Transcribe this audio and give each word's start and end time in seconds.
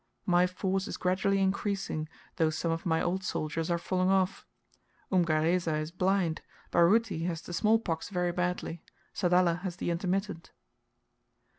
My 0.25 0.47
force 0.47 0.87
is 0.87 0.97
gradually 0.97 1.39
increasing, 1.39 2.09
though 2.37 2.49
some 2.49 2.71
of 2.71 2.87
my 2.87 3.03
old 3.03 3.23
soldiers 3.23 3.69
are 3.69 3.77
falling 3.77 4.09
off. 4.09 4.47
Umgareza 5.11 5.75
is 5.77 5.91
blind; 5.91 6.41
Baruti 6.71 7.25
has 7.25 7.43
the 7.43 7.53
small 7.53 7.77
pox 7.77 8.09
very 8.09 8.31
badly; 8.31 8.81
Sadala 9.13 9.59
has 9.59 9.75
the 9.75 9.91
intermittent. 9.91 10.53